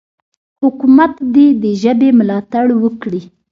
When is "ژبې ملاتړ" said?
1.81-2.65